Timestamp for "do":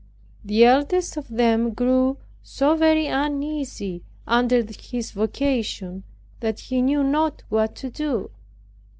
7.91-8.31